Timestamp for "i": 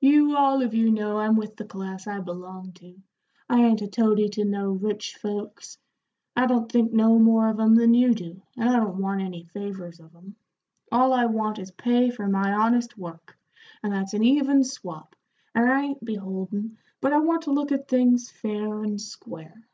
2.06-2.20, 3.48-3.64, 6.36-6.44, 8.68-8.76, 11.14-11.24, 15.72-15.84, 17.14-17.20